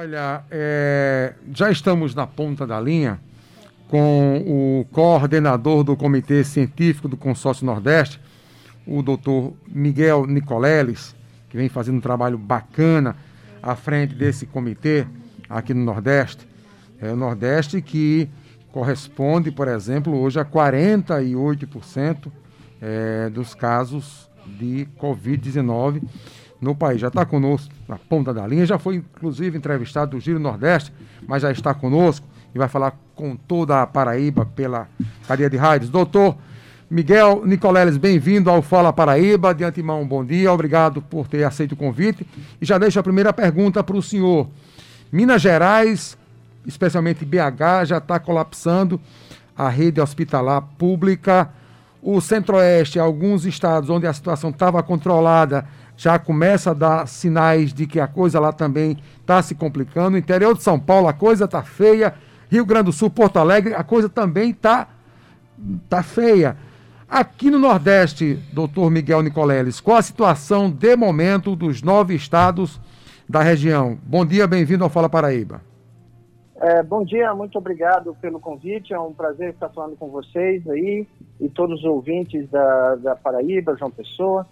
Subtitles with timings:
[0.00, 3.18] Olha, é, já estamos na ponta da linha
[3.88, 8.20] com o coordenador do Comitê Científico do Consórcio Nordeste,
[8.86, 11.16] o doutor Miguel Nicoleles,
[11.50, 13.16] que vem fazendo um trabalho bacana
[13.60, 15.04] à frente desse comitê
[15.50, 16.46] aqui no Nordeste.
[17.00, 18.30] É o Nordeste que
[18.70, 22.30] corresponde, por exemplo, hoje a 48%
[22.80, 26.04] é, dos casos de Covid-19
[26.60, 27.00] no país.
[27.00, 30.92] Já está conosco na ponta da linha, já foi inclusive entrevistado do Giro Nordeste,
[31.26, 34.86] mas já está conosco e vai falar com toda a Paraíba pela
[35.26, 35.90] cadeia de rádios.
[35.90, 36.36] Doutor
[36.90, 39.54] Miguel Nicoleles, bem-vindo ao Fala Paraíba.
[39.54, 42.26] De antemão, bom dia, obrigado por ter aceito o convite.
[42.60, 44.48] E já deixo a primeira pergunta para o senhor.
[45.10, 46.16] Minas Gerais,
[46.66, 49.00] especialmente BH, já está colapsando
[49.56, 51.50] a rede hospitalar pública.
[52.00, 55.66] O Centro-Oeste, alguns estados onde a situação estava controlada,
[55.96, 60.10] já começa a dar sinais de que a coisa lá também está se complicando.
[60.10, 62.14] No interior de São Paulo a coisa está feia.
[62.48, 64.88] Rio Grande do Sul, Porto Alegre, a coisa também está
[65.88, 66.56] tá feia.
[67.10, 72.80] Aqui no Nordeste, doutor Miguel Nicoleles, qual a situação de momento dos nove estados
[73.28, 73.98] da região?
[74.04, 75.67] Bom dia, bem-vindo ao Fala Paraíba.
[76.60, 78.92] É, bom dia, muito obrigado pelo convite.
[78.92, 81.06] É um prazer estar falando com vocês aí
[81.40, 84.44] e todos os ouvintes da, da Paraíba, João Pessoa.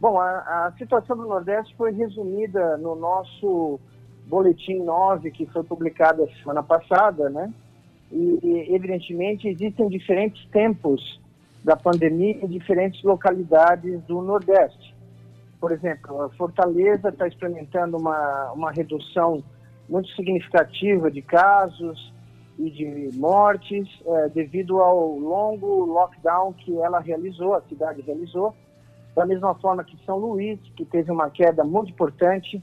[0.00, 3.78] Bom, a, a, situação do Nordeste foi resumida no nosso
[4.26, 7.52] boletim 9, que foi publicado a semana passada, né?
[8.10, 11.20] E, e, evidentemente, existem diferentes tempos
[11.62, 14.94] da pandemia em diferentes localidades do Nordeste.
[15.60, 19.44] Por exemplo, a Fortaleza está experimentando uma, uma redução
[19.88, 22.12] muito significativa de casos
[22.58, 28.54] e de mortes é, devido ao longo lockdown que ela realizou, a cidade realizou,
[29.14, 32.62] da mesma forma que São Luís, que teve uma queda muito importante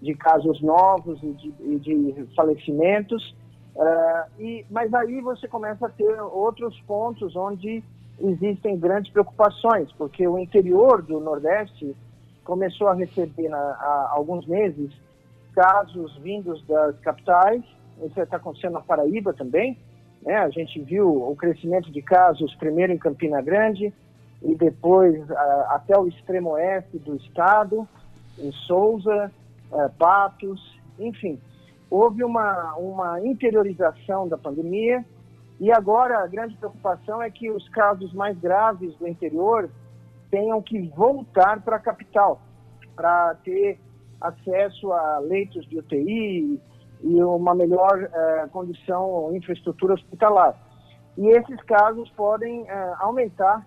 [0.00, 3.34] de casos novos e de, e de falecimentos.
[3.74, 7.82] Uh, e, mas aí você começa a ter outros pontos onde
[8.20, 11.94] existem grandes preocupações, porque o interior do Nordeste
[12.44, 14.92] começou a receber na, há alguns meses
[15.56, 17.64] casos vindos das capitais,
[18.04, 19.78] isso está acontecendo na Paraíba também,
[20.22, 20.36] né?
[20.36, 23.92] a gente viu o crescimento de casos primeiro em Campina Grande,
[24.42, 25.18] e depois
[25.70, 27.88] até o extremo oeste do estado,
[28.38, 29.32] em Souza,
[29.98, 31.40] Patos, enfim.
[31.88, 35.02] Houve uma, uma interiorização da pandemia
[35.58, 39.70] e agora a grande preocupação é que os casos mais graves do interior
[40.30, 42.42] tenham que voltar para a capital
[42.94, 43.78] para ter
[44.28, 46.60] acesso a leitos de UTI
[47.02, 50.56] e uma melhor uh, condição, infraestrutura hospitalar.
[51.16, 52.66] E esses casos podem uh,
[52.98, 53.66] aumentar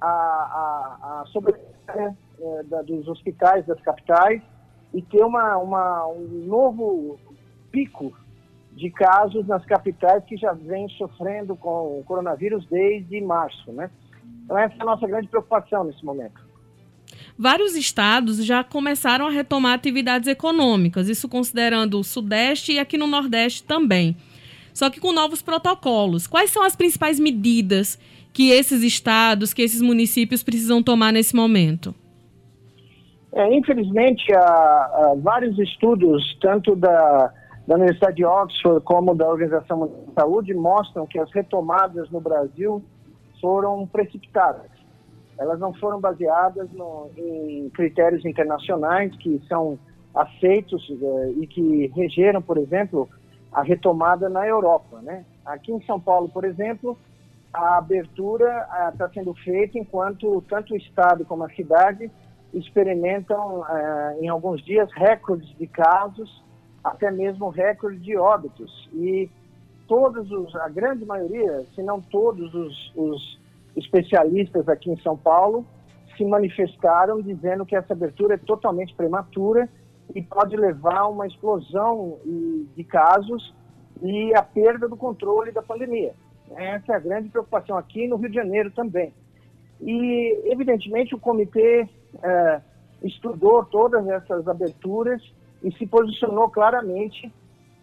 [0.00, 2.16] a, a, a sobrecarga
[2.64, 4.42] da, dos hospitais das capitais
[4.92, 7.18] e ter uma, uma, um novo
[7.70, 8.12] pico
[8.72, 13.90] de casos nas capitais que já vem sofrendo com o coronavírus desde março, né?
[14.44, 16.51] Então essa é a nossa grande preocupação nesse momento.
[17.38, 23.06] Vários estados já começaram a retomar atividades econômicas, isso considerando o Sudeste e aqui no
[23.06, 24.16] Nordeste também.
[24.74, 26.26] Só que com novos protocolos.
[26.26, 27.98] Quais são as principais medidas
[28.32, 31.94] que esses estados, que esses municípios precisam tomar nesse momento?
[33.34, 37.32] É, infelizmente, há, há, vários estudos, tanto da,
[37.66, 42.20] da Universidade de Oxford como da Organização Mundial de Saúde, mostram que as retomadas no
[42.20, 42.82] Brasil
[43.40, 44.70] foram precipitadas.
[45.38, 49.78] Elas não foram baseadas no, em critérios internacionais que são
[50.14, 53.08] aceitos eh, e que regeram, por exemplo,
[53.52, 55.00] a retomada na Europa.
[55.02, 55.24] Né?
[55.44, 56.98] Aqui em São Paulo, por exemplo,
[57.52, 62.10] a abertura está sendo feita enquanto tanto o Estado como a cidade
[62.52, 66.42] experimentam, eh, em alguns dias, recordes de casos,
[66.84, 68.88] até mesmo recordes de óbitos.
[68.92, 69.30] E
[69.88, 73.41] todos os, a grande maioria, se não todos os, os
[73.76, 75.64] especialistas aqui em São Paulo,
[76.16, 79.68] se manifestaram dizendo que essa abertura é totalmente prematura
[80.14, 82.18] e pode levar a uma explosão
[82.76, 83.54] de casos
[84.02, 86.12] e a perda do controle da pandemia.
[86.54, 89.12] Essa é a grande preocupação aqui no Rio de Janeiro também.
[89.80, 91.88] E, evidentemente, o comitê
[92.22, 92.60] é,
[93.02, 95.22] estudou todas essas aberturas
[95.62, 97.32] e se posicionou claramente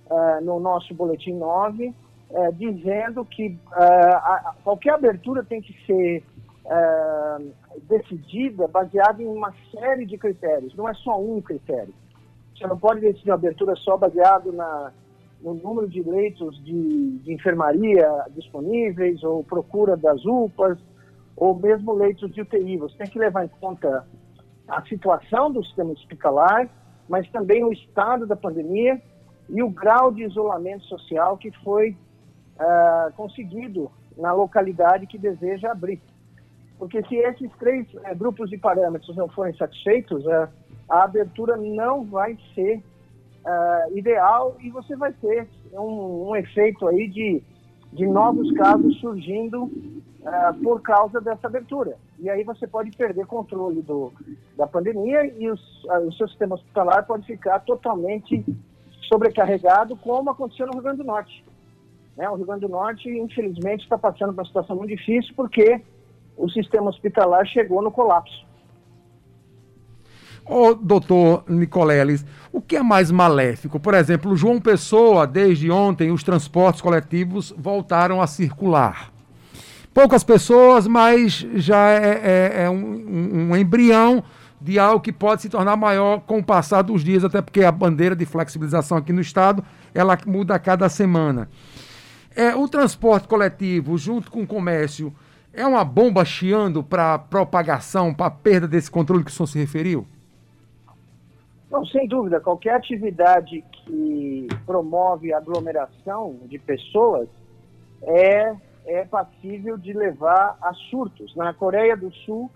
[0.10, 1.94] é, no nosso Boletim 9,
[2.32, 6.24] é, dizendo que é, a, qualquer abertura tem que ser
[6.66, 7.38] é,
[7.84, 11.94] decidida baseada em uma série de critérios, não é só um critério.
[12.56, 14.92] Você não pode decidir uma abertura só baseado na,
[15.42, 20.78] no número de leitos de, de enfermaria disponíveis, ou procura das UPAs,
[21.36, 22.78] ou mesmo leitos de UTI.
[22.78, 24.06] Você tem que levar em conta
[24.68, 26.70] a situação do sistema hospitalar,
[27.08, 29.02] mas também o estado da pandemia
[29.50, 31.98] e o grau de isolamento social que foi
[32.60, 36.02] uh, conseguido na localidade que deseja abrir.
[36.78, 40.48] Porque se esses três uh, grupos de parâmetros não forem satisfeitos, uh,
[40.90, 42.84] a abertura não vai ser
[43.96, 47.42] ideal e você vai ter um, um efeito aí de,
[47.92, 49.72] de novos casos surgindo
[50.62, 51.96] por causa dessa abertura.
[52.20, 54.14] E aí você pode perder controle do,
[54.56, 58.46] da pandemia e os, o seu sistema hospitalar pode ficar totalmente
[59.08, 61.44] sobrecarregado, como aconteceu no Rio Grande do Norte.
[62.20, 62.30] Né?
[62.30, 65.82] O Rio Grande do Norte, infelizmente, está passando por uma situação muito difícil porque
[66.36, 68.46] o sistema hospitalar chegou no colapso.
[70.46, 73.80] Ô, doutor Nicoleles, o que é mais maléfico?
[73.80, 79.14] Por exemplo, João Pessoa, desde ontem, os transportes coletivos voltaram a circular.
[79.94, 84.22] Poucas pessoas, mas já é, é, é um, um, embrião
[84.60, 87.72] de algo que pode se tornar maior com o passar dos dias, até porque a
[87.72, 89.64] bandeira de flexibilização aqui no estado,
[89.94, 91.48] ela muda a cada semana.
[92.36, 95.14] É, o transporte coletivo, junto com o comércio,
[95.54, 100.08] é uma bomba chiando para propagação, para perda desse controle que o senhor se referiu?
[101.70, 102.40] Não, sem dúvida.
[102.40, 107.28] Qualquer atividade que promove aglomeração de pessoas
[108.02, 108.56] é,
[108.86, 111.36] é passível de levar a surtos.
[111.36, 112.50] Na Coreia do Sul,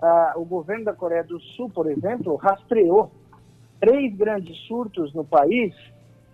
[0.00, 3.10] ah, o governo da Coreia do Sul, por exemplo, rastreou
[3.80, 5.74] três grandes surtos no país,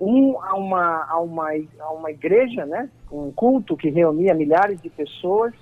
[0.01, 1.49] um a uma, a uma,
[1.81, 5.53] a uma igreja, né, um culto que reunia milhares de pessoas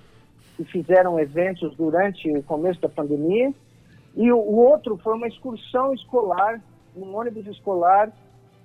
[0.56, 3.52] que fizeram eventos durante o começo da pandemia,
[4.14, 6.60] e o, o outro foi uma excursão escolar,
[6.96, 8.10] um ônibus escolar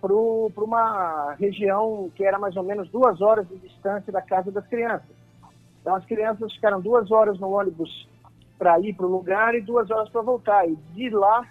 [0.02, 4.66] para uma região que era mais ou menos duas horas de distância da casa das
[4.68, 5.10] crianças.
[5.82, 8.08] Então as crianças ficaram duas horas no ônibus
[8.58, 10.68] para ir para o lugar e duas horas para voltar.
[10.68, 11.46] E de lá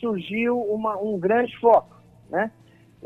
[0.00, 1.96] surgiu uma, um grande foco,
[2.28, 2.50] né?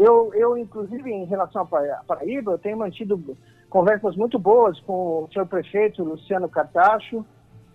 [0.01, 1.67] Eu, eu, inclusive, em relação à
[2.07, 3.23] Paraíba, eu tenho mantido
[3.69, 7.23] conversas muito boas com o senhor prefeito Luciano Cartacho.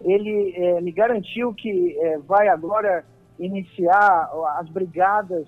[0.02, 3.06] Ele é, me garantiu que é, vai agora
[3.38, 5.46] iniciar as brigadas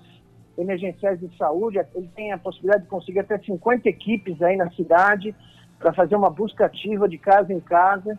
[0.56, 1.80] emergenciais de saúde.
[1.96, 5.34] Ele tem a possibilidade de conseguir até 50 equipes aí na cidade
[5.80, 8.16] para fazer uma busca ativa de casa em casa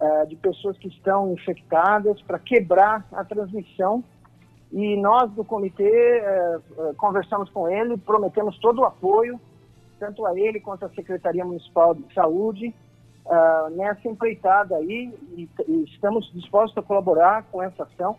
[0.00, 4.02] uh, de pessoas que estão infectadas para quebrar a transmissão.
[4.72, 9.40] E nós do comitê uh, conversamos com ele, prometemos todo o apoio,
[9.98, 12.72] tanto a ele quanto à Secretaria Municipal de Saúde,
[13.26, 18.16] uh, nessa empreitada aí, e, e estamos dispostos a colaborar com essa ação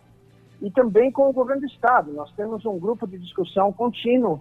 [0.60, 2.12] e também com o governo do estado.
[2.12, 4.40] Nós temos um grupo de discussão contínuo,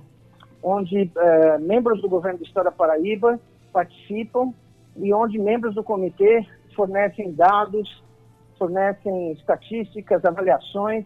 [0.61, 1.09] onde
[1.61, 3.39] membros do governo do estado da Paraíba
[3.73, 4.53] participam
[4.95, 8.03] e onde membros do comitê fornecem dados,
[8.59, 11.03] fornecem estatísticas, avaliações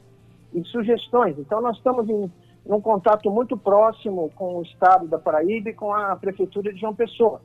[0.56, 1.38] e sugestões.
[1.38, 2.32] Então, nós estamos em
[2.66, 6.96] um contato muito próximo com o Estado da Paraíba e com a Prefeitura de João
[6.96, 7.42] Pessoa.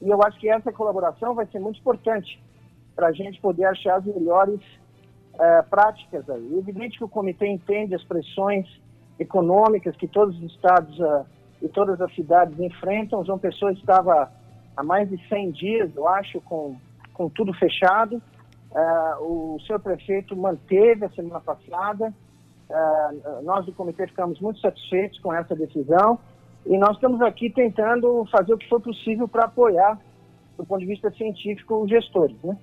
[0.00, 2.42] E eu acho que essa colaboração vai ser muito importante
[2.96, 4.60] para a gente poder achar as melhores
[5.34, 6.54] uh, práticas aí.
[6.54, 8.66] É evidente que o comitê entende as pressões
[9.18, 11.26] econômicas que todos os estados uh,
[11.60, 13.24] e todas as cidades enfrentam.
[13.24, 14.32] João Pessoa estava
[14.76, 16.76] há mais de 100 dias, eu acho, com
[17.14, 18.20] com tudo fechado.
[18.72, 22.12] Uh, o senhor prefeito manteve a semana passada.
[22.74, 26.18] Uh, nós do comitê ficamos muito satisfeitos com essa decisão
[26.66, 29.96] e nós estamos aqui tentando fazer o que for possível para apoiar,
[30.56, 32.36] do ponto de vista científico, os gestores.
[32.42, 32.56] Né?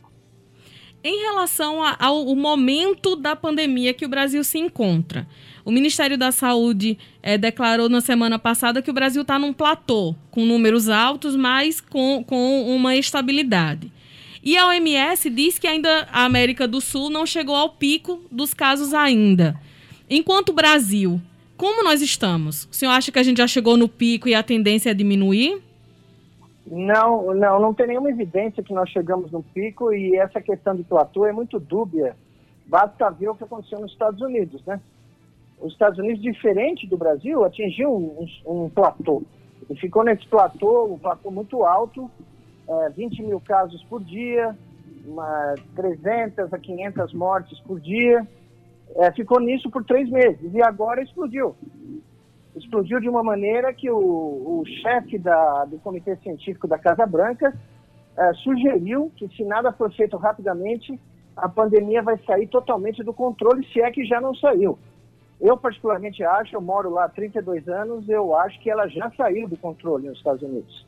[1.04, 5.26] Em relação ao momento da pandemia que o Brasil se encontra,
[5.64, 10.16] o Ministério da Saúde é, declarou na semana passada que o Brasil está num platô,
[10.30, 13.92] com números altos, mas com, com uma estabilidade.
[14.44, 18.54] E a OMS diz que ainda a América do Sul não chegou ao pico dos
[18.54, 19.56] casos ainda.
[20.14, 21.22] Enquanto Brasil,
[21.56, 22.66] como nós estamos?
[22.66, 25.64] O senhor acha que a gente já chegou no pico e a tendência é diminuir?
[26.68, 30.84] Não, não, não tem nenhuma evidência que nós chegamos no pico e essa questão de
[30.84, 32.14] platô é muito dúbia.
[32.68, 34.82] Basta ver o que aconteceu nos Estados Unidos, né?
[35.62, 39.24] Os Estados Unidos, diferente do Brasil, atingiu um, um, platô.
[39.70, 42.12] E ficou nesse platô, um platô muito alto,
[42.68, 44.58] é, 20 mil casos por dia,
[45.06, 48.28] uma, 300 a 500 mortes por dia.
[48.96, 51.56] É, ficou nisso por três meses e agora explodiu.
[52.56, 57.58] Explodiu de uma maneira que o, o chefe da, do Comitê Científico da Casa Branca
[58.18, 61.00] é, sugeriu que, se nada for feito rapidamente,
[61.36, 64.78] a pandemia vai sair totalmente do controle, se é que já não saiu.
[65.40, 69.48] Eu, particularmente, acho, eu moro lá há 32 anos, eu acho que ela já saiu
[69.48, 70.86] do controle nos Estados Unidos.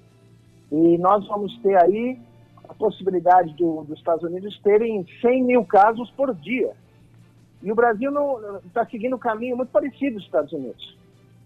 [0.72, 2.20] E nós vamos ter aí
[2.68, 6.72] a possibilidade do, dos Estados Unidos terem 100 mil casos por dia.
[7.64, 8.12] E o Brasil
[8.68, 10.98] está seguindo um caminho muito parecido dos Estados Unidos.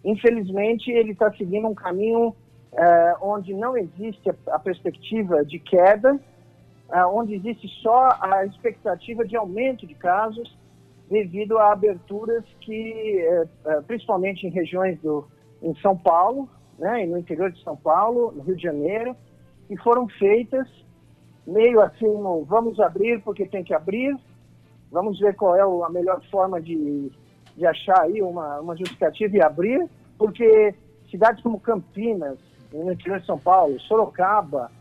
[0.04, 2.36] Infelizmente, ele está seguindo um caminho
[2.74, 6.20] é, onde não existe a, a perspectiva de queda,
[6.92, 10.58] é, onde existe só a expectativa de aumento de casos
[11.10, 13.20] devido a aberturas que,
[13.66, 15.26] é, principalmente em regiões do,
[15.62, 19.16] em São Paulo, né, e no interior de São Paulo, no Rio de Janeiro,
[19.68, 20.68] que foram feitas
[21.46, 22.08] meio assim,
[22.46, 24.18] vamos abrir porque tem que abrir,
[24.92, 27.12] vamos ver qual é a melhor forma de,
[27.56, 30.74] de achar aí uma, uma justificativa e abrir, porque
[31.10, 32.38] cidades como Campinas,
[32.74, 34.72] no interior de São Paulo, Sorocaba,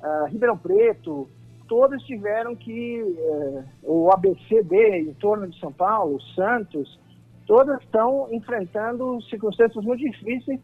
[0.00, 1.28] uh, Ribeirão Preto,
[1.66, 6.98] todas tiveram que, uh, o ABCD em torno de São Paulo, Santos,
[7.46, 10.60] todas estão enfrentando circunstâncias muito difíceis,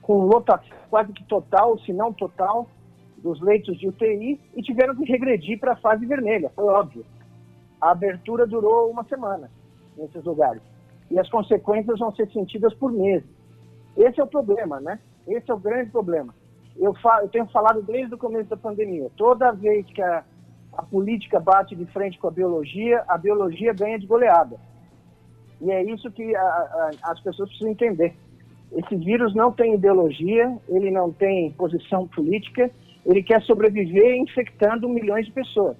[0.00, 2.68] com lotação quase que total, se não total,
[3.18, 7.06] dos leitos de UTI e tiveram que regredir para a fase vermelha, foi óbvio.
[7.82, 9.50] A abertura durou uma semana
[9.98, 10.62] nesses lugares
[11.10, 13.28] e as consequências vão ser sentidas por meses.
[13.96, 15.00] Esse é o problema, né?
[15.26, 16.32] Esse é o grande problema.
[16.76, 19.10] Eu, eu tenho falado desde o começo da pandemia.
[19.16, 20.22] Toda vez que a,
[20.74, 24.56] a política bate de frente com a biologia, a biologia ganha de goleada.
[25.60, 28.14] E é isso que a, a, as pessoas precisam entender.
[28.70, 32.70] Esse vírus não tem ideologia, ele não tem posição política,
[33.04, 35.76] ele quer sobreviver infectando milhões de pessoas.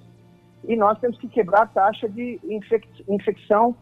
[0.65, 3.75] E nós temos que quebrar a taxa de infec infecção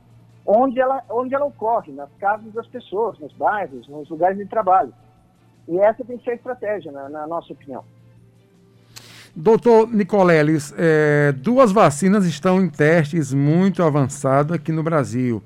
[0.46, 4.94] onde ela, onde ela ocorre, nas casas das pessoas, nos bairros, nos lugares de trabalho.
[5.68, 7.84] E essa tem que ser a estratégia, na, na nossa opinião.
[9.34, 15.42] Doutor Nicoleles, é, duas vacinas estão em testes muito avançados aqui no Brasil.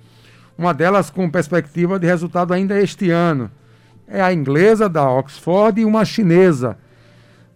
[0.57, 3.51] Uma delas com perspectiva de resultado ainda este ano.
[4.07, 6.77] É a inglesa da Oxford e uma chinesa.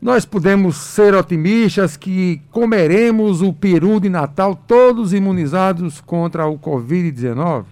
[0.02, 7.66] Nós podemos ser otimistas que comeremos o peru de Natal todos imunizados contra o Covid-19?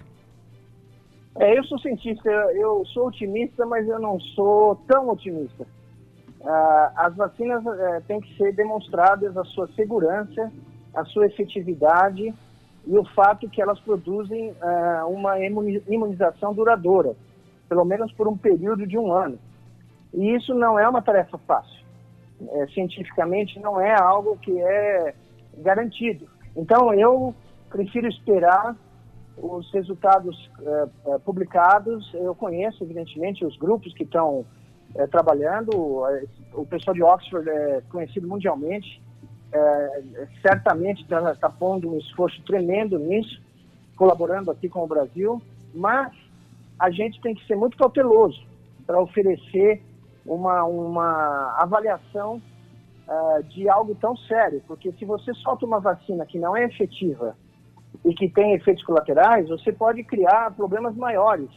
[1.38, 5.66] É, eu sou cientista, eu sou otimista, mas eu não sou tão otimista.
[6.44, 10.52] Ah, as vacinas é, têm que ser demonstradas a sua segurança,
[10.94, 12.34] a sua efetividade
[12.86, 17.16] e o fato que elas produzem ah, uma imunização duradoura,
[17.70, 19.38] pelo menos por um período de um ano.
[20.12, 21.77] E isso não é uma tarefa fácil
[22.46, 25.14] é, cientificamente não é algo que é
[25.58, 26.28] garantido.
[26.56, 27.34] Então, eu
[27.70, 28.76] prefiro esperar
[29.36, 32.10] os resultados é, é publicados.
[32.14, 34.44] Eu conheço, evidentemente, os grupos que estão
[34.94, 35.70] é, trabalhando.
[36.52, 39.02] O pessoal de Oxford é conhecido mundialmente.
[39.52, 43.40] É, certamente está tá pondo um esforço tremendo nisso,
[43.96, 45.40] colaborando aqui com o Brasil.
[45.74, 46.12] Mas
[46.78, 48.46] a gente tem que ser muito cauteloso
[48.86, 49.82] para oferecer
[50.28, 52.40] uma, uma avaliação
[53.08, 57.36] uh, de algo tão sério, porque se você solta uma vacina que não é efetiva
[58.04, 61.50] e que tem efeitos colaterais, você pode criar problemas maiores.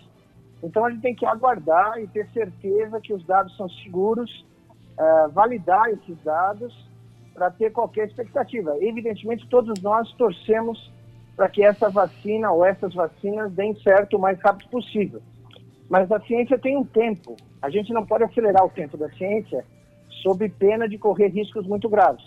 [0.64, 4.46] Então a gente tem que aguardar e ter certeza que os dados são seguros,
[4.98, 6.90] uh, validar esses dados
[7.34, 8.76] para ter qualquer expectativa.
[8.80, 10.92] Evidentemente, todos nós torcemos
[11.36, 15.22] para que essa vacina ou essas vacinas deem certo o mais rápido possível.
[15.90, 17.36] Mas a ciência tem um tempo.
[17.62, 19.64] A gente não pode acelerar o tempo da ciência
[20.24, 22.26] sob pena de correr riscos muito graves.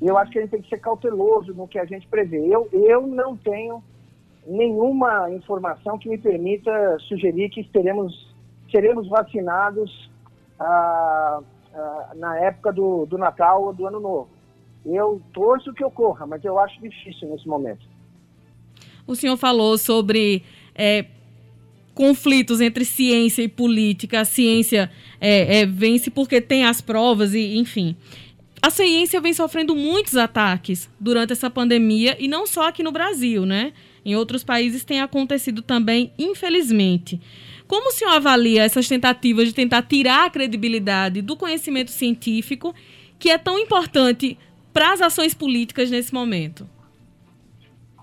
[0.00, 2.46] E eu acho que a gente tem que ser cauteloso no que a gente prevê.
[2.46, 3.82] Eu, eu não tenho
[4.46, 6.70] nenhuma informação que me permita
[7.00, 8.34] sugerir que teremos,
[8.70, 10.10] seremos vacinados
[10.58, 11.40] ah,
[11.74, 14.28] ah, na época do, do Natal ou do Ano Novo.
[14.84, 17.84] Eu torço que ocorra, mas eu acho difícil nesse momento.
[19.06, 20.44] O senhor falou sobre
[20.74, 21.06] é,
[21.96, 27.56] conflitos entre ciência e política, a ciência é, é, vence porque tem as provas e,
[27.56, 27.96] enfim.
[28.60, 33.46] A ciência vem sofrendo muitos ataques durante essa pandemia e não só aqui no Brasil,
[33.46, 33.72] né?
[34.04, 37.18] Em outros países tem acontecido também, infelizmente.
[37.66, 42.74] Como o senhor avalia essas tentativas de tentar tirar a credibilidade do conhecimento científico,
[43.18, 44.36] que é tão importante
[44.70, 46.68] para as ações políticas nesse momento?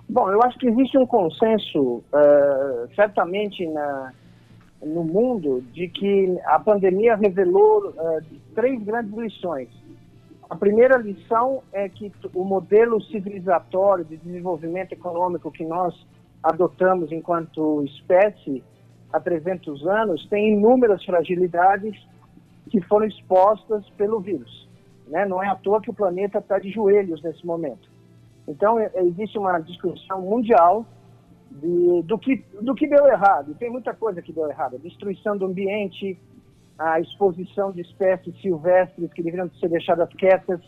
[0.10, 4.14] Bom, eu acho que existe um consenso, uh, certamente na,
[4.82, 8.22] no mundo, de que a pandemia revelou uh,
[8.54, 9.70] três grandes lições.
[10.50, 15.96] A primeira lição é que o modelo civilizatório de desenvolvimento econômico que nós
[16.44, 18.64] adotamos enquanto espécie
[19.12, 21.96] há 300 anos tem inúmeras fragilidades
[22.70, 24.70] que foram expostas pelo vírus.
[25.08, 25.26] Né?
[25.26, 27.93] Não é à toa que o planeta está de joelhos nesse momento.
[28.48, 30.86] Então, é, existe uma discussão mundial
[31.50, 33.54] de, do, que, do que deu errado.
[33.56, 34.76] Tem muita coisa que deu errado.
[34.76, 36.20] A destruição do ambiente,
[36.78, 40.60] a exposição de espécies silvestres que deveriam ser deixadas quietas,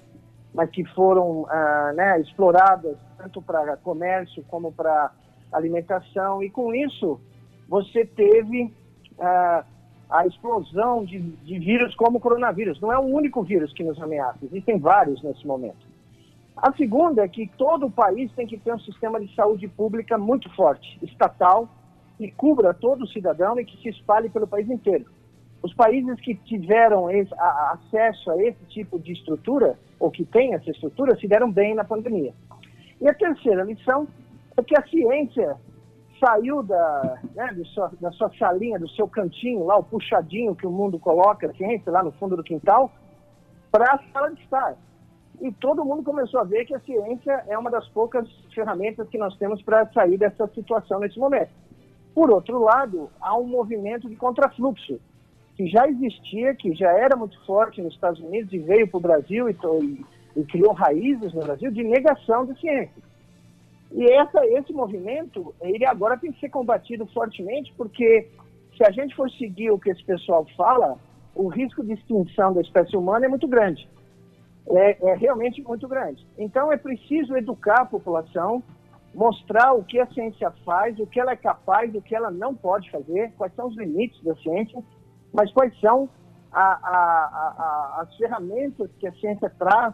[0.53, 5.12] mas que foram ah, né, exploradas tanto para comércio como para
[5.51, 6.44] alimentação.
[6.44, 7.20] E com isso,
[7.67, 8.74] você teve
[9.17, 9.65] uh,
[10.10, 12.79] a explosão de, de vírus como o coronavírus.
[12.79, 15.85] Não é o único vírus que nos ameaça, existem vários nesse momento.
[16.58, 20.18] A segunda é que todo o país tem que ter um sistema de saúde pública
[20.18, 21.68] muito forte, estatal,
[22.18, 25.06] que cubra todo o cidadão e que se espalhe pelo país inteiro.
[25.62, 30.54] Os países que tiveram esse, a, acesso a esse tipo de estrutura, ou que têm
[30.54, 32.34] essa estrutura, se deram bem na pandemia.
[33.02, 34.08] E a terceira lição
[34.56, 35.58] é que a ciência
[36.20, 40.72] saiu da, né, sua, da sua salinha, do seu cantinho, lá o puxadinho que o
[40.72, 42.92] mundo coloca a ciência, lá no fundo do quintal,
[43.70, 44.78] para a sala de estar.
[45.42, 49.18] E todo mundo começou a ver que a ciência é uma das poucas ferramentas que
[49.18, 51.50] nós temos para sair dessa situação nesse momento.
[52.13, 55.00] Por outro lado, há um movimento de contrafluxo,
[55.56, 59.01] que já existia, que já era muito forte nos Estados Unidos e veio para o
[59.01, 60.06] Brasil e, e,
[60.38, 63.04] e, criou raízes no Brasil de negação da ciência.
[63.92, 68.27] E essa, esse movimento, ele agora tem que ser combatido fortemente, porque
[68.77, 70.98] se a gente for seguir o que esse pessoal fala,
[71.34, 73.88] o risco de extinção da espécie humana é muito grande.
[74.68, 76.26] É, é realmente muito grande.
[76.38, 78.64] Então é preciso educar a população,
[79.14, 82.56] mostrar o que a ciência faz, o que ela é capaz, o que ela não
[82.56, 84.84] pode fazer, quais são os limites da ciência,
[85.32, 86.10] mas quais são
[86.52, 89.94] a, a, a, as ferramentas que a ciência traz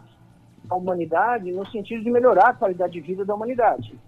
[0.70, 3.98] à humanidade no sentido de melhorar a qualidade de vida da humanidade.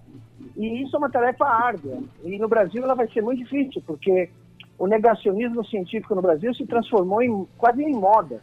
[0.57, 1.99] E isso é uma tarefa árdua.
[2.23, 4.31] E no Brasil ela vai ser muito difícil, porque
[4.79, 8.41] o negacionismo científico no Brasil se transformou em, quase em moda.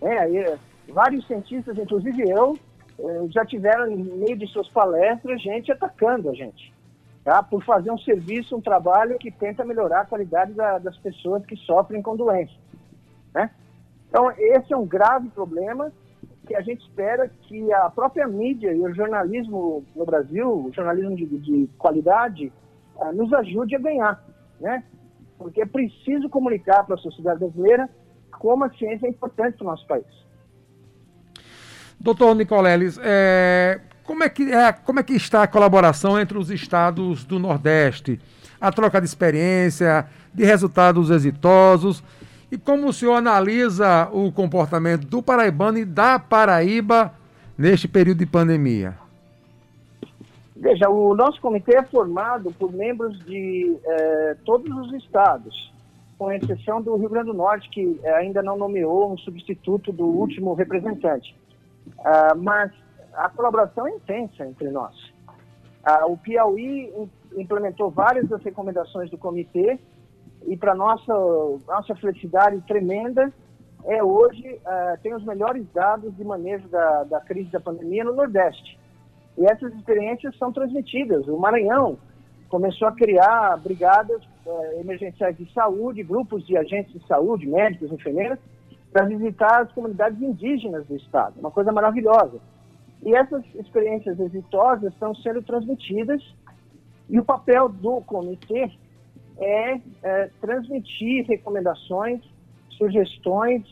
[0.00, 0.56] É,
[0.88, 2.58] vários cientistas, inclusive eu,
[2.98, 6.72] eh, já tiveram em meio de suas palestras gente atacando a gente,
[7.22, 7.42] tá?
[7.42, 11.56] por fazer um serviço, um trabalho que tenta melhorar a qualidade da, das pessoas que
[11.56, 12.56] sofrem com doenças.
[13.34, 13.50] Né?
[14.08, 15.90] Então, esse é um grave problema
[16.46, 21.16] que a gente espera que a própria mídia e o jornalismo no Brasil, o jornalismo
[21.16, 22.52] de, de qualidade,
[22.96, 24.22] uh, nos ajude a ganhar,
[24.60, 24.84] né?
[25.38, 27.88] Porque é preciso comunicar para a sociedade brasileira
[28.38, 30.23] como a ciência é importante para o nosso país.
[31.98, 36.50] Doutor Nicoleles, é, como, é que é, como é que está a colaboração entre os
[36.50, 38.20] estados do Nordeste?
[38.60, 42.02] A troca de experiência, de resultados exitosos
[42.50, 47.12] e como o senhor analisa o comportamento do paraibano e da Paraíba
[47.56, 48.94] neste período de pandemia?
[50.56, 55.72] Veja, o nosso comitê é formado por membros de eh, todos os estados,
[56.16, 60.54] com exceção do Rio Grande do Norte, que ainda não nomeou um substituto do último
[60.54, 61.34] representante.
[61.86, 62.72] Uh, mas
[63.14, 64.94] a colaboração é intensa entre nós.
[65.86, 66.92] Uh, o Piauí
[67.36, 69.78] implementou várias das recomendações do comitê
[70.46, 71.12] e para nossa
[71.66, 73.32] nossa felicidade tremenda
[73.84, 78.14] é hoje uh, tem os melhores dados de manejo da, da crise da pandemia no
[78.14, 78.78] Nordeste.
[79.36, 81.26] E essas experiências são transmitidas.
[81.26, 81.98] O Maranhão
[82.48, 84.22] começou a criar brigadas
[84.78, 88.38] emergenciais de saúde, grupos de agentes de saúde, médicos, enfermeiras,
[88.94, 91.34] para visitar as comunidades indígenas do estado.
[91.40, 92.38] Uma coisa maravilhosa.
[93.02, 96.22] E essas experiências exitosas estão sendo transmitidas
[97.10, 98.70] e o papel do comitê
[99.36, 102.22] é, é transmitir recomendações,
[102.78, 103.66] sugestões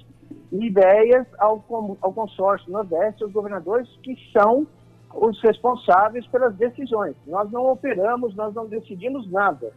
[0.51, 1.65] e ideias ao,
[2.01, 4.67] ao consórcio Nordeste, aos governadores que são
[5.15, 7.15] os responsáveis pelas decisões.
[7.29, 9.73] Nós não operamos, nós não decidimos nada.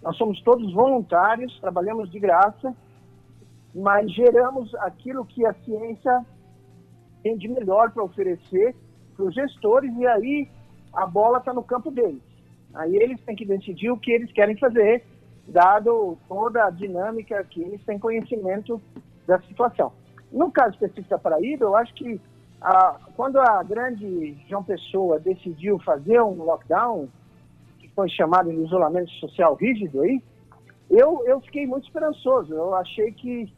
[0.00, 2.72] Nós somos todos voluntários, trabalhamos de graça,
[3.74, 6.24] mas geramos aquilo que a ciência
[7.22, 8.74] tem de melhor para oferecer
[9.16, 10.48] para os gestores e aí
[10.92, 12.22] a bola está no campo deles.
[12.74, 15.04] Aí eles têm que decidir o que eles querem fazer
[15.46, 18.80] dado toda a dinâmica que eles têm conhecimento
[19.26, 19.92] da situação.
[20.32, 22.20] No caso específico da Paraíba, eu acho que
[23.14, 27.08] quando a grande João Pessoa decidiu fazer um lockdown,
[27.78, 30.22] que foi chamado de isolamento social rígido aí,
[30.90, 32.54] eu, eu fiquei muito esperançoso.
[32.54, 33.52] Eu achei que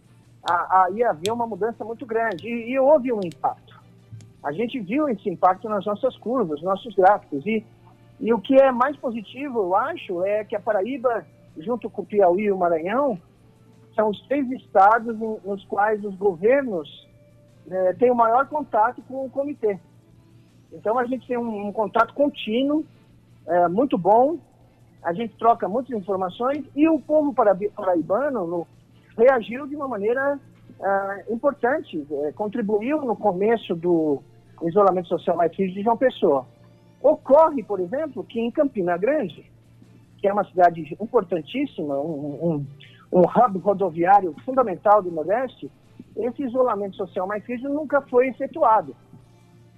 [0.48, 2.46] a, a, ia haver uma mudança muito grande.
[2.48, 3.80] E, e houve um impacto.
[4.42, 7.44] A gente viu esse impacto nas nossas curvas, nossos gráficos.
[7.46, 7.64] E,
[8.20, 11.26] e o que é mais positivo, eu acho, é que a Paraíba
[11.58, 13.18] junto com o Piauí e o Maranhão,
[13.94, 17.08] são os três estados nos quais os governos
[17.68, 19.78] é, têm o maior contato com o comitê.
[20.72, 22.84] Então, a gente tem um, um contato contínuo,
[23.46, 24.38] é, muito bom,
[25.02, 28.66] a gente troca muitas informações e o povo paraibano no,
[29.16, 30.38] reagiu de uma maneira
[30.78, 34.22] é, importante, é, contribuiu no começo do
[34.62, 36.46] isolamento social mais rígido de João Pessoa.
[37.02, 39.50] Ocorre, por exemplo, que em Campina Grande,
[40.18, 42.66] que é uma cidade importantíssima, um,
[43.12, 45.70] um, um hub rodoviário fundamental do Nordeste,
[46.16, 48.94] esse isolamento social mais rígido nunca foi efetuado.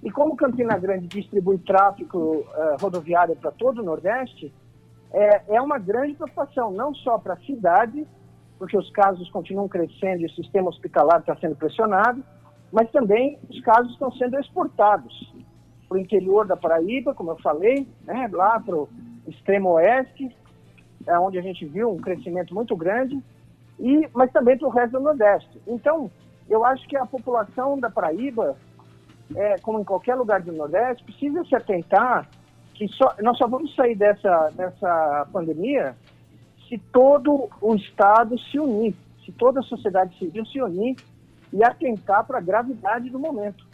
[0.01, 2.45] E como Campina Grande distribui tráfego uh,
[2.81, 4.51] rodoviário para todo o Nordeste,
[5.11, 8.07] é, é uma grande preocupação, não só para a cidade,
[8.59, 12.21] porque os casos continuam crescendo e o sistema hospitalar está sendo pressionado,
[12.71, 15.33] mas também os casos estão sendo exportados
[15.87, 18.89] para o interior da Paraíba, como eu falei, né, lá para o
[19.25, 20.29] extremo oeste,
[21.07, 23.23] é onde a gente viu um crescimento muito grande,
[23.79, 25.59] e, mas também para o resto do Nordeste.
[25.65, 26.11] Então,
[26.49, 28.57] eu acho que a população da Paraíba,
[29.35, 32.29] é, como em qualquer lugar do Nordeste, precisa se atentar
[32.73, 35.95] que só, nós só vamos sair dessa, dessa pandemia
[36.69, 40.95] se todo o Estado se unir, se toda a sociedade civil se unir
[41.51, 43.67] e atentar para a gravidade do momento.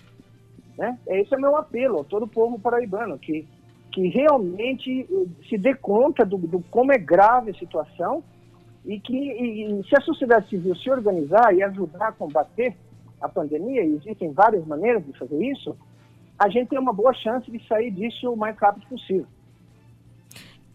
[0.77, 0.97] Né?
[1.05, 3.45] Esse é o meu apelo a todo o povo paraibano, que,
[3.91, 8.23] que realmente eh, se dê conta do, do como é grave a situação
[8.85, 12.75] e que e, se a sociedade civil se organizar e ajudar a combater
[13.21, 15.75] a pandemia, e existem várias maneiras de fazer isso,
[16.37, 19.27] a gente tem uma boa chance de sair disso o mais rápido possível.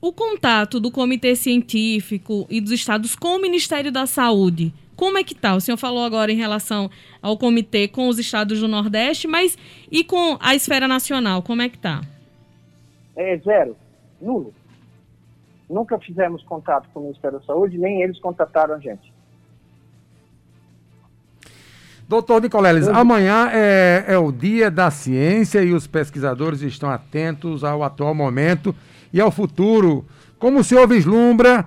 [0.01, 5.25] O contato do Comitê Científico e dos estados com o Ministério da Saúde como é
[5.25, 5.55] que está?
[5.55, 6.91] O senhor falou agora em relação
[7.23, 9.57] ao comitê com os estados do Nordeste, mas
[9.91, 12.03] e com a esfera nacional, como é que está?
[13.17, 13.75] É zero,
[14.21, 14.53] nulo.
[15.71, 19.11] Nunca fizemos contato com o Ministério da Saúde, nem eles contataram a gente.
[22.07, 27.83] Doutor Nicoleles, amanhã é, é, o dia da ciência e os pesquisadores estão atentos ao
[27.83, 28.77] atual momento
[29.13, 30.05] e ao futuro.
[30.39, 31.67] Como o senhor vislumbra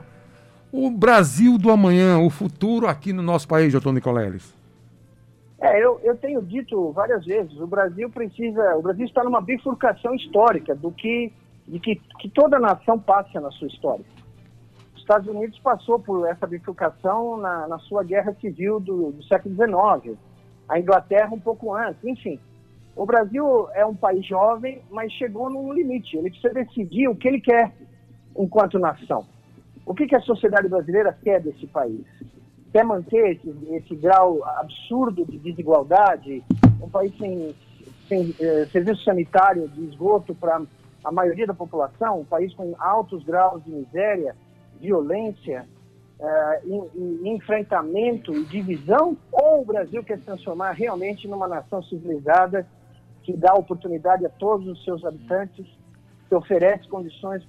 [0.71, 4.55] o Brasil do amanhã, o futuro aqui no nosso país, doutor Nicoleles?
[5.61, 10.13] É, eu, eu tenho dito várias vezes, o Brasil precisa, o Brasil está numa bifurcação
[10.13, 11.31] histórica do que,
[11.65, 14.03] de que, que toda nação passa na sua história.
[14.93, 19.55] Os Estados Unidos passou por essa bifurcação na, na sua guerra civil do, do século
[19.55, 20.17] XIX,
[20.67, 22.39] a Inglaterra um pouco antes, enfim.
[22.95, 26.15] O Brasil é um país jovem, mas chegou num limite.
[26.15, 27.71] Ele precisa decidir o que ele quer
[28.37, 29.25] enquanto nação.
[29.85, 32.05] O que, que a sociedade brasileira quer desse país?
[32.71, 36.43] Quer manter esse, esse grau absurdo de desigualdade,
[36.81, 37.55] um país sem,
[38.07, 40.61] sem eh, serviço sanitário de esgoto para
[41.03, 44.35] a maioria da população, um país com altos graus de miséria,
[44.79, 45.67] violência,
[46.19, 46.61] eh,
[47.25, 49.17] enfrentamento e divisão?
[49.31, 52.65] Ou o Brasil quer se transformar realmente numa nação civilizada
[53.23, 55.65] que dá oportunidade a todos os seus habitantes,
[56.27, 57.43] que oferece condições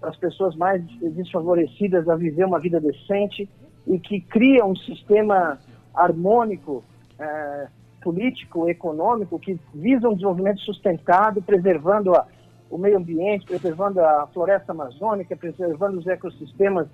[0.00, 3.48] para as pessoas mais desfavorecidas a viver uma vida decente
[3.86, 5.58] e que cria um sistema
[5.94, 6.84] harmônico,
[7.18, 7.68] é,
[8.02, 12.26] político, econômico, que visa um desenvolvimento sustentado, preservando a,
[12.70, 16.86] o meio ambiente, preservando a floresta amazônica, preservando os ecossistemas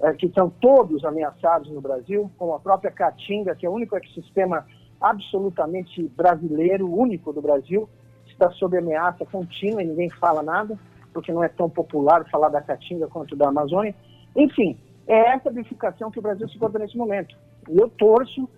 [0.00, 3.96] é, que são todos ameaçados no Brasil, como a própria Caatinga, que é o único
[3.96, 4.66] ecossistema
[5.02, 7.88] absolutamente brasileiro, único do Brasil,
[8.26, 10.78] está sob ameaça contínua e ninguém fala nada
[11.12, 13.94] porque não é tão popular falar da Caatinga quanto da Amazônia.
[14.34, 17.36] Enfim, é essa bifurcação que o Brasil se encontra nesse momento.
[17.68, 18.48] E eu torço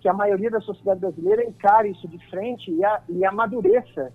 [0.00, 4.12] que a maioria da sociedade brasileira encare isso de frente e, a, e amadureça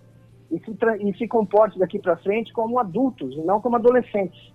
[0.50, 4.54] e se, e se comporte daqui para frente como adultos e não como adolescentes.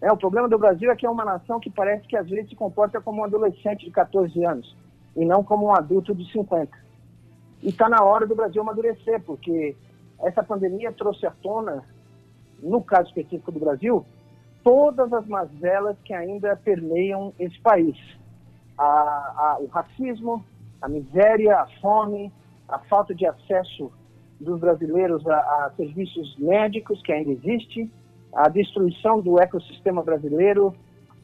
[0.00, 2.50] É, o problema do Brasil é que é uma nação que parece que às vezes
[2.50, 4.76] se comporta como um adolescente de 14 anos
[5.16, 6.70] e não como um adulto de 50.
[7.62, 9.76] E está na hora do Brasil amadurecer, porque
[10.20, 11.84] essa pandemia trouxe à tona
[12.62, 14.04] no caso específico do Brasil,
[14.62, 17.96] todas as mazelas que ainda permeiam esse país.
[18.76, 20.44] A, a, o racismo,
[20.80, 22.32] a miséria, a fome,
[22.68, 23.90] a falta de acesso
[24.38, 27.90] dos brasileiros a, a, serviços médicos, que ainda existe,
[28.32, 30.74] a destruição do ecossistema brasileiro,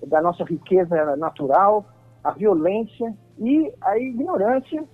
[0.07, 1.87] da nossa riqueza natural,
[2.22, 4.85] a violência e a ignorância,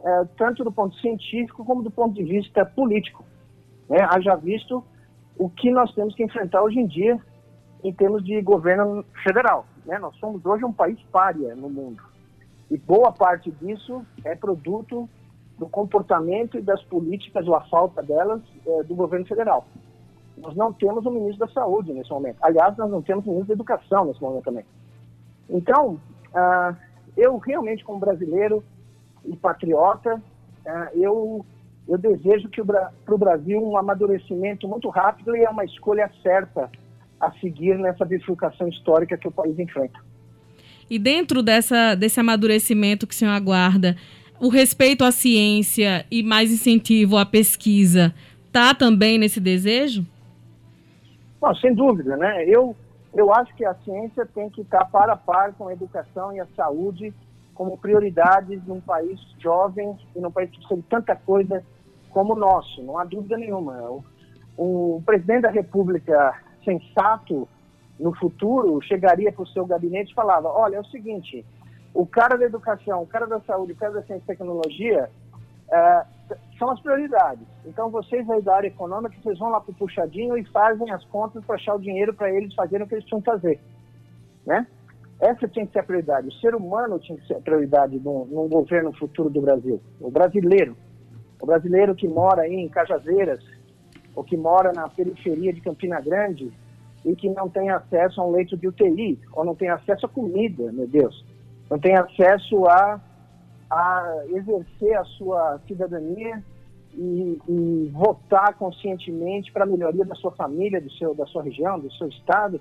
[0.00, 3.24] é, tanto do ponto científico como do ponto de vista político.
[3.88, 3.98] Né?
[4.10, 4.84] Haja visto
[5.36, 7.18] o que nós temos que enfrentar hoje em dia
[7.82, 9.66] em termos de governo federal.
[9.86, 9.98] Né?
[9.98, 12.02] Nós somos hoje um país párea no mundo.
[12.70, 15.08] E boa parte disso é produto
[15.58, 19.66] do comportamento e das políticas, ou a falta delas, é, do governo federal.
[20.36, 22.36] Nós não temos um ministro da Saúde nesse momento.
[22.42, 24.64] Aliás, nós não temos um ministro da Educação nesse momento também.
[25.50, 25.98] Então,
[26.34, 26.76] ah,
[27.18, 28.64] eu realmente, como brasileiro
[29.26, 30.22] e patriota,
[30.66, 31.44] ah, eu
[31.88, 36.70] eu desejo que para o Brasil um amadurecimento muito rápido e é uma escolha certa
[37.18, 39.98] a seguir nessa bifurcação histórica que o país enfrenta.
[40.90, 43.96] E dentro dessa, desse amadurecimento que o senhor aguarda,
[44.38, 48.14] o respeito à ciência e mais incentivo à pesquisa
[48.46, 50.04] está também nesse desejo?
[51.40, 52.44] Bom, sem dúvida, né?
[52.46, 52.76] Eu,
[53.14, 56.40] eu acho que a ciência tem que estar para a par com a educação e
[56.40, 57.12] a saúde
[57.54, 61.64] como prioridades num país jovem e num país que precisa de tanta coisa
[62.10, 63.74] como o nosso, não há dúvida nenhuma.
[64.56, 67.48] O, o presidente da República sensato
[67.98, 71.44] no futuro, chegaria para o seu gabinete e falava: olha, é o seguinte,
[71.92, 75.10] o cara da educação, o cara da saúde, o cara da ciência e tecnologia
[75.70, 76.04] é,
[76.58, 77.46] são as prioridades.
[77.64, 81.04] Então, vocês aí da área econômica, vocês vão lá para o puxadinho e fazem as
[81.06, 83.60] contas para achar o dinheiro para eles fazerem o que eles precisam fazer.
[84.44, 84.66] Né?
[85.20, 86.28] Essa tinha que ser a prioridade.
[86.28, 89.80] O ser humano tinha que ser a prioridade num, num governo futuro do Brasil.
[90.00, 90.76] O brasileiro.
[91.40, 93.44] O brasileiro que mora aí em Cajazeiras,
[94.14, 96.52] ou que mora na periferia de Campina Grande
[97.04, 100.08] e que não tem acesso a um leito de UTI, ou não tem acesso a
[100.08, 101.24] comida, meu Deus.
[101.70, 103.00] Não tem acesso a,
[103.70, 106.42] a exercer a sua cidadania
[106.94, 111.78] e, e votar conscientemente para a melhoria da sua família, do seu, da sua região,
[111.78, 112.60] do seu estado.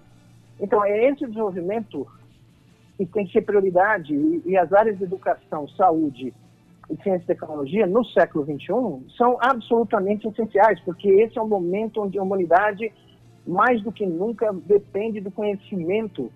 [0.60, 2.06] Então, é esse desenvolvimento
[2.98, 6.34] que tem que ser prioridade e, e as áreas de educação, saúde
[6.89, 12.02] e ciência e tecnologia no século XXI são absolutamente essenciais, porque esse é um momento
[12.02, 12.91] onde a humanidade,
[13.46, 16.32] mais do que nunca, depende do conhecimento,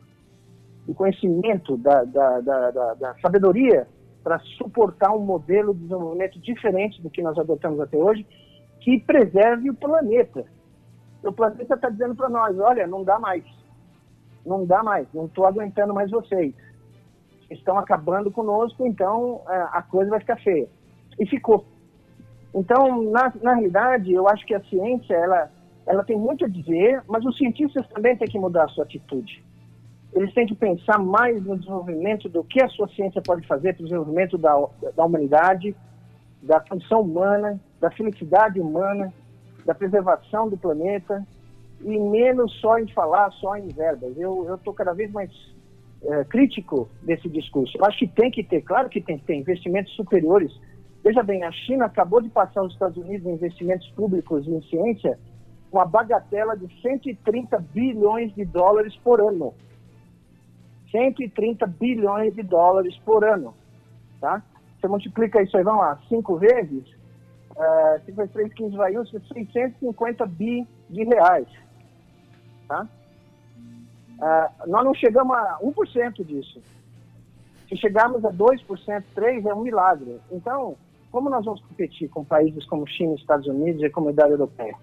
[0.86, 3.88] do conhecimento, da, da, da, da sabedoria
[4.24, 8.26] para suportar um modelo de desenvolvimento diferente do que nós adotamos até hoje,
[8.80, 10.46] que preserve o planeta.
[11.24, 13.44] O planeta está dizendo para nós, olha, não dá mais
[14.46, 16.54] não dá mais, não estou aguentando mais vocês.
[17.50, 20.68] Estão acabando conosco, então é, a coisa vai ficar feia.
[21.20, 21.66] E ficou.
[22.54, 25.52] Então, na, na realidade, eu acho que a ciência, ela,
[25.86, 29.44] ela tem muito a dizer, mas os cientistas também têm que mudar a sua atitude.
[30.14, 33.84] Eles têm que pensar mais no desenvolvimento do que a sua ciência pode fazer para
[33.84, 34.54] o desenvolvimento da,
[34.96, 35.76] da humanidade,
[36.42, 39.14] da função humana, da felicidade humana,
[39.66, 41.26] da preservação do planeta,
[41.82, 44.18] e menos só em falar, só em verbas.
[44.18, 45.32] Eu estou cada vez mais
[46.04, 47.78] é, crítico desse discurso.
[47.78, 50.52] Eu acho que tem que ter, claro que tem que ter investimentos superiores.
[51.04, 55.18] Veja bem, a China acabou de passar os Estados Unidos em investimentos públicos em ciência
[55.72, 59.54] com a bagatela de 130 bilhões de dólares por ano.
[60.92, 63.54] 130 bilhões de dólares por ano,
[64.20, 64.44] tá?
[64.80, 66.84] Você multiplica isso aí, vamos lá, cinco vezes,
[67.52, 71.48] uh, 5 vezes 3, 15 vai 1, 650 bi de reais.
[72.68, 72.88] Tá?
[74.22, 76.62] Uh, nós não chegamos a 1% disso.
[77.68, 80.20] Se chegarmos a 2%, 3% é um milagre.
[80.32, 80.76] Então,
[81.12, 84.76] como nós vamos competir com países como China, Estados Unidos e a comunidade europeia?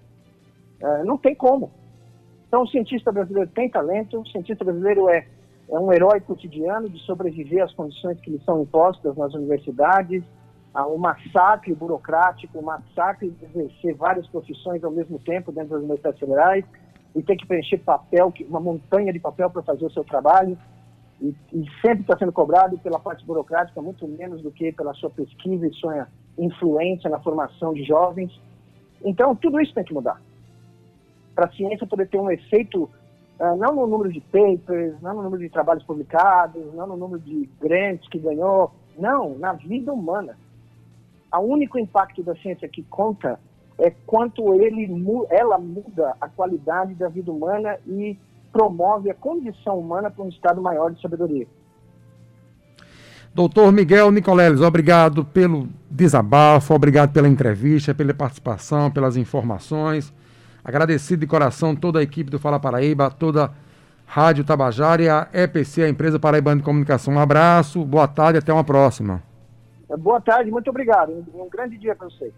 [0.81, 1.71] Uh, não tem como.
[2.47, 5.27] Então, o cientista brasileiro tem talento, o cientista brasileiro é,
[5.71, 10.23] é um herói cotidiano de sobreviver às condições que lhe são impostas nas universidades,
[10.73, 15.79] a um massacre burocrático, um massacre de exercer várias profissões ao mesmo tempo dentro das
[15.79, 16.65] universidades federais,
[17.15, 20.57] e ter que preencher papel, uma montanha de papel para fazer o seu trabalho,
[21.21, 25.09] e, e sempre está sendo cobrado pela parte burocrática, muito menos do que pela sua
[25.09, 28.31] pesquisa e sua influência na formação de jovens.
[29.03, 30.21] Então, tudo isso tem que mudar.
[31.35, 32.89] Para a ciência poder ter um efeito,
[33.39, 37.49] não no número de papers, não no número de trabalhos publicados, não no número de
[37.61, 40.37] grants que ganhou, não, na vida humana.
[41.33, 43.39] O único impacto da ciência que conta
[43.77, 44.89] é quanto ele,
[45.29, 48.17] ela muda a qualidade da vida humana e
[48.51, 51.47] promove a condição humana para um estado maior de sabedoria.
[53.33, 60.11] Doutor Miguel Nicoleles, obrigado pelo desabafo, obrigado pela entrevista, pela participação, pelas informações.
[60.69, 63.51] Agradecido de coração toda a equipe do Fala Paraíba, toda a
[64.05, 67.15] Rádio Tabajara e a EPC, a Empresa Paraibana de Comunicação.
[67.15, 69.19] Um abraço, boa tarde, até uma próxima.
[69.97, 71.25] Boa tarde, muito obrigado.
[71.33, 72.31] Um grande dia para vocês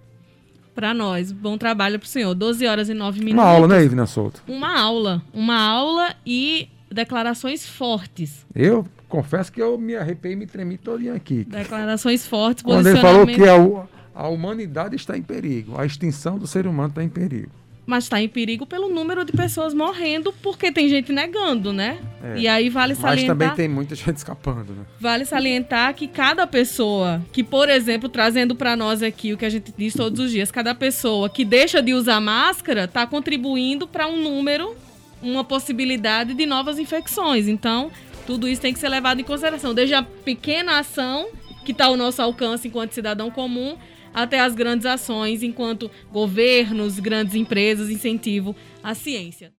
[0.73, 1.33] para nós.
[1.33, 2.33] Bom trabalho para o senhor.
[2.33, 3.43] 12 horas e 9 minutos.
[3.43, 4.41] Uma aula, né, Ivna Souto?
[4.47, 5.21] Uma aula.
[5.33, 8.47] Uma aula e declarações fortes.
[8.55, 11.43] Eu confesso que eu me arrepei e me tremi todinho aqui.
[11.43, 16.47] Declarações fortes, Quando ele falou que a, a humanidade está em perigo, a extinção do
[16.47, 20.71] ser humano está em perigo mas está em perigo pelo número de pessoas morrendo, porque
[20.71, 21.99] tem gente negando, né?
[22.23, 23.35] É, e aí vale salientar.
[23.35, 24.85] Mas também tem muita gente escapando, né?
[24.99, 29.49] Vale salientar que cada pessoa, que, por exemplo, trazendo para nós aqui o que a
[29.49, 34.07] gente diz todos os dias, cada pessoa que deixa de usar máscara está contribuindo para
[34.07, 34.75] um número,
[35.21, 37.47] uma possibilidade de novas infecções.
[37.47, 37.91] Então,
[38.27, 41.29] tudo isso tem que ser levado em consideração, desde a pequena ação
[41.65, 43.75] que está ao nosso alcance enquanto cidadão comum
[44.13, 49.49] até as grandes ações enquanto governos, grandes empresas incentivam a ciência.